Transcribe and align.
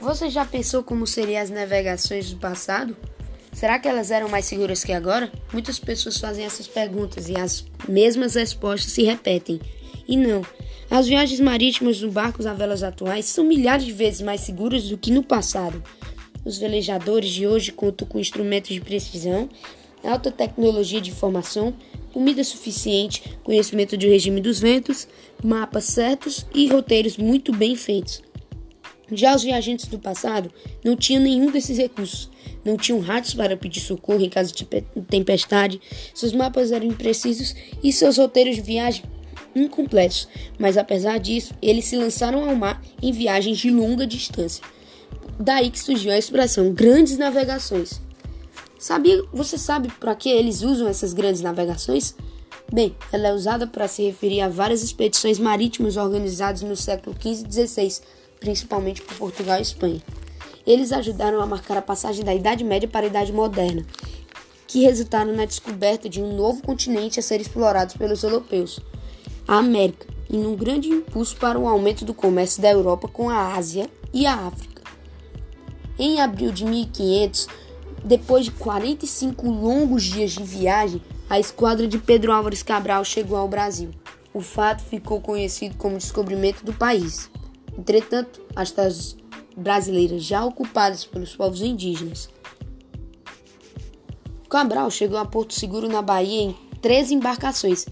Você 0.00 0.30
já 0.30 0.46
pensou 0.46 0.82
como 0.82 1.06
seriam 1.06 1.42
as 1.42 1.50
navegações 1.50 2.30
do 2.30 2.38
passado? 2.38 2.96
Será 3.52 3.78
que 3.78 3.86
elas 3.86 4.10
eram 4.10 4.30
mais 4.30 4.46
seguras 4.46 4.82
que 4.82 4.92
agora? 4.92 5.30
Muitas 5.52 5.78
pessoas 5.78 6.16
fazem 6.16 6.46
essas 6.46 6.66
perguntas 6.66 7.28
e 7.28 7.36
as 7.36 7.66
mesmas 7.86 8.34
respostas 8.34 8.92
se 8.92 9.02
repetem. 9.02 9.60
E 10.08 10.16
não, 10.16 10.40
as 10.90 11.06
viagens 11.06 11.38
marítimas 11.38 12.00
no 12.00 12.10
barcos 12.10 12.46
a 12.46 12.54
velas 12.54 12.82
atuais 12.82 13.26
são 13.26 13.44
milhares 13.44 13.84
de 13.84 13.92
vezes 13.92 14.22
mais 14.22 14.40
seguras 14.40 14.88
do 14.88 14.96
que 14.96 15.10
no 15.10 15.22
passado. 15.22 15.82
Os 16.46 16.56
velejadores 16.56 17.28
de 17.28 17.46
hoje 17.46 17.70
contam 17.70 18.08
com 18.08 18.18
instrumentos 18.18 18.70
de 18.70 18.80
precisão, 18.80 19.50
alta 20.02 20.30
tecnologia 20.30 21.02
de 21.02 21.10
informação, 21.10 21.74
comida 22.10 22.42
suficiente, 22.42 23.38
conhecimento 23.44 23.98
do 23.98 24.06
regime 24.06 24.40
dos 24.40 24.58
ventos, 24.60 25.06
mapas 25.44 25.84
certos 25.84 26.46
e 26.54 26.66
roteiros 26.68 27.18
muito 27.18 27.52
bem 27.52 27.76
feitos. 27.76 28.29
Já 29.12 29.34
os 29.34 29.42
viajantes 29.42 29.86
do 29.86 29.98
passado 29.98 30.52
não 30.84 30.96
tinham 30.96 31.22
nenhum 31.22 31.50
desses 31.50 31.78
recursos. 31.78 32.30
Não 32.64 32.76
tinham 32.76 33.00
rádios 33.00 33.34
para 33.34 33.56
pedir 33.56 33.80
socorro 33.80 34.22
em 34.22 34.28
caso 34.28 34.54
de 34.54 34.64
tempestade, 35.08 35.80
seus 36.14 36.32
mapas 36.32 36.72
eram 36.72 36.86
imprecisos 36.86 37.54
e 37.82 37.92
seus 37.92 38.18
roteiros 38.18 38.56
de 38.56 38.62
viagem 38.62 39.04
incompletos, 39.54 40.28
mas 40.58 40.76
apesar 40.76 41.18
disso, 41.18 41.54
eles 41.60 41.86
se 41.86 41.96
lançaram 41.96 42.48
ao 42.48 42.54
mar 42.54 42.80
em 43.02 43.12
viagens 43.12 43.58
de 43.58 43.70
longa 43.70 44.06
distância. 44.06 44.62
Daí 45.38 45.70
que 45.70 45.80
surgiu 45.80 46.12
a 46.12 46.18
expressão 46.18 46.72
grandes 46.72 47.16
navegações. 47.16 48.00
Sabia, 48.78 49.22
você 49.32 49.58
sabe 49.58 49.88
para 49.98 50.14
que 50.14 50.28
eles 50.28 50.62
usam 50.62 50.88
essas 50.88 51.12
grandes 51.12 51.40
navegações? 51.40 52.14
Bem, 52.72 52.94
ela 53.12 53.28
é 53.28 53.34
usada 53.34 53.66
para 53.66 53.88
se 53.88 54.02
referir 54.02 54.40
a 54.42 54.48
várias 54.48 54.82
expedições 54.82 55.38
marítimas 55.38 55.96
organizadas 55.96 56.62
no 56.62 56.76
século 56.76 57.16
XV 57.20 57.46
e 57.48 57.66
XVI, 57.66 58.00
principalmente 58.40 59.02
por 59.02 59.16
Portugal 59.16 59.58
e 59.58 59.62
Espanha. 59.62 60.02
Eles 60.66 60.90
ajudaram 60.90 61.40
a 61.40 61.46
marcar 61.46 61.76
a 61.76 61.82
passagem 61.82 62.24
da 62.24 62.34
Idade 62.34 62.64
Média 62.64 62.88
para 62.88 63.06
a 63.06 63.08
Idade 63.08 63.32
Moderna, 63.32 63.84
que 64.66 64.82
resultaram 64.82 65.32
na 65.32 65.44
descoberta 65.44 66.08
de 66.08 66.22
um 66.22 66.34
novo 66.34 66.62
continente 66.62 67.20
a 67.20 67.22
ser 67.22 67.40
explorado 67.40 67.98
pelos 67.98 68.22
europeus 68.22 68.80
a 69.46 69.58
América 69.58 70.06
e 70.28 70.36
num 70.36 70.54
grande 70.54 70.88
impulso 70.88 71.36
para 71.36 71.58
o 71.58 71.66
aumento 71.66 72.04
do 72.04 72.14
comércio 72.14 72.62
da 72.62 72.70
Europa 72.70 73.08
com 73.08 73.28
a 73.28 73.54
Ásia 73.56 73.90
e 74.12 74.26
a 74.26 74.34
África. 74.34 74.82
Em 75.98 76.20
abril 76.20 76.52
de 76.52 76.64
1500, 76.64 77.48
depois 78.04 78.44
de 78.44 78.52
45 78.52 79.50
longos 79.50 80.04
dias 80.04 80.30
de 80.30 80.44
viagem, 80.44 81.02
a 81.28 81.40
esquadra 81.40 81.88
de 81.88 81.98
Pedro 81.98 82.32
Álvares 82.32 82.62
Cabral 82.62 83.04
chegou 83.04 83.36
ao 83.36 83.48
Brasil. 83.48 83.90
O 84.32 84.40
fato 84.40 84.82
ficou 84.84 85.20
conhecido 85.20 85.76
como 85.76 85.98
descobrimento 85.98 86.64
do 86.64 86.72
país. 86.72 87.28
Entretanto, 87.80 88.42
as 88.54 88.70
terras 88.70 89.16
brasileiras 89.56 90.22
já 90.22 90.44
ocupadas 90.44 91.06
pelos 91.06 91.34
povos 91.34 91.62
indígenas. 91.62 92.28
Cabral 94.50 94.90
chegou 94.90 95.16
a 95.16 95.24
Porto 95.24 95.54
Seguro 95.54 95.88
na 95.88 96.02
Bahia 96.02 96.42
em 96.42 96.56
três 96.82 97.10
embarcações, 97.10 97.86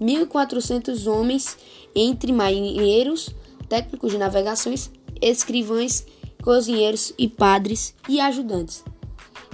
1.400 0.00 1.10
homens, 1.10 1.58
entre 1.92 2.32
marinheiros, 2.32 3.34
técnicos 3.68 4.12
de 4.12 4.18
navegações, 4.18 4.92
escrivães, 5.20 6.06
cozinheiros 6.40 7.12
e 7.18 7.26
padres 7.26 7.96
e 8.08 8.20
ajudantes. 8.20 8.84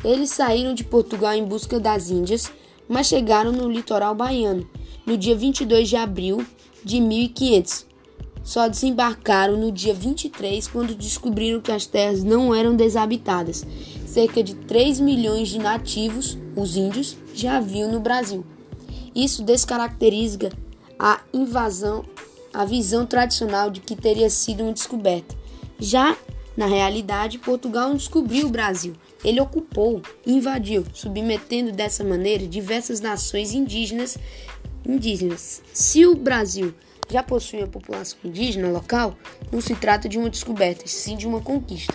Eles 0.05 0.31
saíram 0.31 0.75
de 0.75 0.85
Portugal 0.85 1.33
em 1.33 1.45
busca 1.45 1.81
das 1.81 2.11
Índias, 2.11 2.53
mas 2.87 3.07
chegaram 3.07 3.53
no 3.53 3.71
litoral 3.71 4.15
baiano 4.15 4.69
no 5.07 5.17
dia 5.17 5.35
22 5.35 5.89
de 5.89 5.97
abril 5.97 6.45
de 6.85 7.01
1500. 7.01 7.88
Só 8.49 8.67
desembarcaram 8.67 9.59
no 9.59 9.71
dia 9.71 9.93
23 9.93 10.69
quando 10.69 10.95
descobriram 10.95 11.61
que 11.61 11.71
as 11.71 11.85
terras 11.85 12.25
não 12.25 12.55
eram 12.55 12.75
desabitadas. 12.75 13.63
Cerca 14.07 14.43
de 14.43 14.55
3 14.55 15.01
milhões 15.01 15.51
de 15.51 15.59
nativos, 15.59 16.39
os 16.57 16.75
índios, 16.75 17.15
já 17.35 17.59
haviam 17.59 17.93
no 17.93 18.01
Brasil. 18.01 18.47
Isso 19.15 19.43
descaracteriza 19.43 20.49
a 20.99 21.21
invasão, 21.31 22.07
a 22.51 22.65
visão 22.65 23.05
tradicional 23.05 23.69
de 23.69 23.81
que 23.81 23.95
teria 23.95 24.31
sido 24.31 24.63
uma 24.63 24.73
descoberta. 24.73 25.37
Já 25.79 26.17
na 26.57 26.65
realidade, 26.65 27.37
Portugal 27.37 27.91
não 27.91 27.97
descobriu 27.97 28.47
o 28.47 28.51
Brasil. 28.51 28.95
Ele 29.23 29.43
ocupou, 29.43 30.01
invadiu, 30.27 30.87
submetendo 30.95 31.71
dessa 31.71 32.03
maneira 32.03 32.47
diversas 32.47 32.99
nações 32.99 33.53
indígenas. 33.53 34.17
indígenas. 34.87 35.61
Se 35.75 36.07
o 36.07 36.17
Brasil 36.17 36.73
já 37.11 37.23
possui 37.23 37.61
uma 37.61 37.69
população 37.69 38.19
indígena 38.25 38.69
local, 38.69 39.17
não 39.51 39.61
se 39.61 39.75
trata 39.75 40.09
de 40.09 40.19
uma 40.19 40.31
descoberta, 40.31 40.87
sim 40.87 41.17
de 41.17 41.27
uma 41.27 41.41
conquista. 41.41 41.95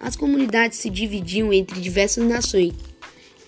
As 0.00 0.14
comunidades 0.14 0.78
se 0.78 0.90
dividiam 0.90 1.52
entre 1.52 1.80
diversas 1.80 2.24
nações, 2.24 2.72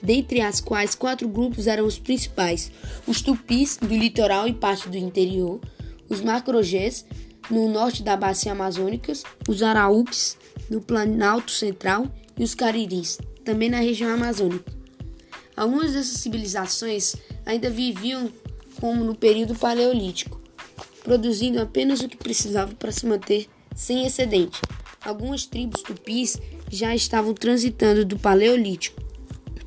dentre 0.02 0.40
as 0.40 0.60
quais 0.60 0.94
quatro 0.94 1.28
grupos 1.28 1.66
eram 1.66 1.86
os 1.86 1.98
principais: 1.98 2.72
os 3.06 3.22
tupis, 3.22 3.76
do 3.76 3.94
litoral 3.94 4.48
e 4.48 4.52
parte 4.52 4.88
do 4.88 4.96
interior, 4.96 5.60
os 6.08 6.20
macrogês, 6.20 7.04
no 7.50 7.68
norte 7.68 8.02
da 8.02 8.16
bacia 8.16 8.52
amazônica, 8.52 9.12
os 9.48 9.62
araúques, 9.62 10.36
no 10.68 10.80
Planalto 10.80 11.50
Central, 11.50 12.06
e 12.38 12.42
os 12.42 12.54
cariris, 12.54 13.18
também 13.44 13.68
na 13.68 13.80
região 13.80 14.12
amazônica. 14.12 14.72
Algumas 15.56 15.92
dessas 15.92 16.20
civilizações 16.20 17.14
ainda 17.44 17.68
viviam 17.68 18.32
como 18.80 19.04
no 19.04 19.14
período 19.14 19.54
paleolítico, 19.54 20.39
produzindo 21.00 21.60
apenas 21.60 22.00
o 22.00 22.08
que 22.08 22.16
precisavam 22.16 22.74
para 22.74 22.92
se 22.92 23.06
manter 23.06 23.48
sem 23.74 24.06
excedente. 24.06 24.60
Algumas 25.04 25.46
tribos 25.46 25.82
tupis 25.82 26.38
já 26.70 26.94
estavam 26.94 27.34
transitando 27.34 28.04
do 28.04 28.18
paleolítico 28.18 29.00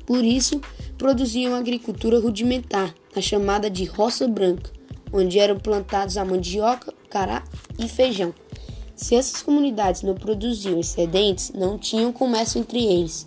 por 0.06 0.22
isso, 0.22 0.60
produziam 0.98 1.54
agricultura 1.54 2.20
rudimentar, 2.20 2.94
a 3.16 3.20
chamada 3.20 3.70
de 3.70 3.84
roça 3.84 4.28
branca, 4.28 4.70
onde 5.12 5.38
eram 5.38 5.58
plantados 5.58 6.18
a 6.18 6.24
mandioca, 6.24 6.92
cará 7.08 7.42
e 7.78 7.88
feijão. 7.88 8.34
Se 8.94 9.14
essas 9.14 9.42
comunidades 9.42 10.02
não 10.02 10.14
produziam 10.14 10.78
excedentes, 10.78 11.52
não 11.54 11.78
tinham 11.78 12.12
comércio 12.12 12.60
entre 12.60 12.84
eles. 12.84 13.26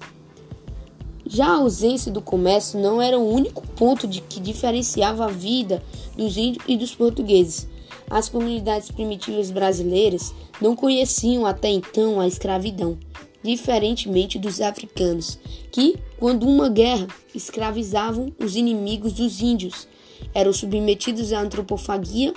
Já 1.25 1.47
a 1.47 1.57
ausência 1.57 2.11
do 2.11 2.21
comércio 2.21 2.79
não 2.79 3.01
era 3.01 3.17
o 3.17 3.27
único 3.27 3.65
ponto 3.69 4.07
de 4.07 4.21
que 4.21 4.39
diferenciava 4.39 5.25
a 5.25 5.29
vida 5.29 5.83
dos 6.15 6.37
índios 6.37 6.63
e 6.67 6.77
dos 6.77 6.93
portugueses. 6.95 7.67
As 8.09 8.29
comunidades 8.29 8.89
primitivas 8.89 9.51
brasileiras 9.51 10.33
não 10.61 10.75
conheciam 10.75 11.45
até 11.45 11.69
então 11.69 12.19
a 12.19 12.27
escravidão 12.27 12.97
diferentemente 13.43 14.37
dos 14.37 14.59
africanos, 14.59 15.39
que, 15.71 15.97
quando 16.19 16.45
uma 16.45 16.67
guerra, 16.67 17.07
escravizavam 17.33 18.33
os 18.37 18.55
inimigos 18.55 19.13
dos 19.13 19.41
índios, 19.41 19.87
eram 20.33 20.51
submetidos 20.51 21.31
à 21.31 21.39
antropofagia, 21.39 22.33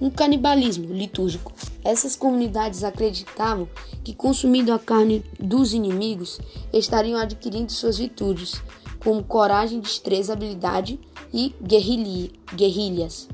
um 0.00 0.10
canibalismo 0.10 0.92
litúrgico. 0.92 1.52
Essas 1.82 2.16
comunidades 2.16 2.84
acreditavam 2.84 3.68
que, 4.02 4.14
consumindo 4.14 4.72
a 4.72 4.78
carne 4.78 5.24
dos 5.38 5.72
inimigos, 5.72 6.38
estariam 6.72 7.18
adquirindo 7.18 7.72
suas 7.72 7.98
virtudes, 7.98 8.62
como 9.02 9.22
coragem, 9.22 9.80
destreza, 9.80 10.32
habilidade 10.32 10.98
e 11.32 11.54
guerrilhas. 11.62 13.28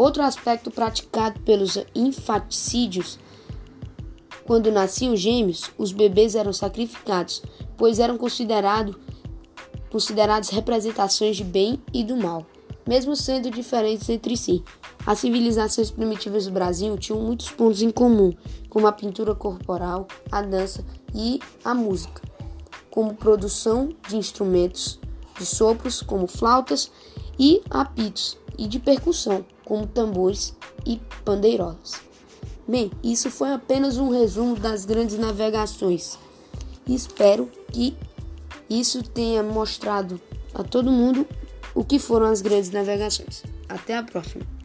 Outro 0.00 0.22
aspecto 0.22 0.70
praticado 0.70 1.38
pelos 1.40 1.76
infaticídios 1.94 3.18
quando 4.46 4.72
nasciam 4.72 5.14
gêmeos, 5.14 5.70
os 5.76 5.92
bebês 5.92 6.34
eram 6.34 6.54
sacrificados, 6.54 7.42
pois 7.76 7.98
eram 7.98 8.16
considerado, 8.16 8.98
considerados 9.90 10.48
representações 10.48 11.36
de 11.36 11.44
bem 11.44 11.82
e 11.92 12.02
do 12.02 12.16
mal, 12.16 12.46
mesmo 12.88 13.14
sendo 13.14 13.50
diferentes 13.50 14.08
entre 14.08 14.38
si. 14.38 14.64
As 15.04 15.18
civilizações 15.18 15.90
primitivas 15.90 16.46
do 16.46 16.52
Brasil 16.52 16.96
tinham 16.96 17.20
muitos 17.20 17.50
pontos 17.50 17.82
em 17.82 17.90
comum, 17.90 18.32
como 18.70 18.86
a 18.86 18.92
pintura 18.92 19.34
corporal, 19.34 20.08
a 20.32 20.40
dança 20.40 20.82
e 21.14 21.40
a 21.62 21.74
música, 21.74 22.22
como 22.90 23.12
produção 23.12 23.90
de 24.08 24.16
instrumentos 24.16 24.98
de 25.38 25.44
sopros, 25.44 26.00
como 26.00 26.26
flautas 26.26 26.90
e 27.38 27.60
apitos, 27.68 28.38
e 28.56 28.66
de 28.66 28.78
percussão, 28.78 29.44
como 29.70 29.86
tambores 29.86 30.52
e 30.84 31.00
pandeirolas. 31.24 31.92
Bem, 32.66 32.90
isso 33.04 33.30
foi 33.30 33.52
apenas 33.52 33.98
um 33.98 34.08
resumo 34.08 34.56
das 34.56 34.84
grandes 34.84 35.16
navegações. 35.16 36.18
Espero 36.88 37.48
que 37.72 37.96
isso 38.68 39.00
tenha 39.00 39.44
mostrado 39.44 40.20
a 40.52 40.64
todo 40.64 40.90
mundo 40.90 41.24
o 41.72 41.84
que 41.84 42.00
foram 42.00 42.26
as 42.26 42.42
grandes 42.42 42.70
navegações. 42.70 43.44
Até 43.68 43.96
a 43.96 44.02
próxima! 44.02 44.59